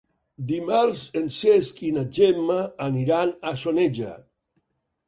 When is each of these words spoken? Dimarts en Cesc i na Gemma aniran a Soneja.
Dimarts 0.51 1.03
en 1.21 1.27
Cesc 1.35 1.83
i 1.91 1.91
na 1.99 2.07
Gemma 2.17 2.59
aniran 2.89 3.39
a 3.53 3.57
Soneja. 3.67 4.15